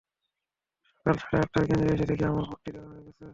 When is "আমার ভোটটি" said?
2.25-2.69